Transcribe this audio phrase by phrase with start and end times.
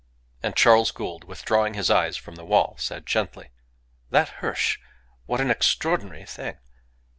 [0.41, 3.51] And Charles Gould, withdrawing his eyes from the wall, said gently,
[4.09, 4.79] "That Hirsch!
[5.27, 6.57] What an extraordinary thing!